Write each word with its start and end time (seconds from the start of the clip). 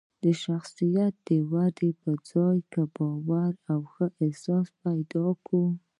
د 0.23 0.25
شخصیت 0.43 1.17
وده 1.51 1.89
په 2.01 2.11
ځان 2.29 2.55
کې 2.71 2.83
باور 2.95 3.51
او 3.71 3.79
ښه 3.91 4.05
احساس 4.23 4.67
پیدا 4.81 5.25
کوي. 5.47 5.69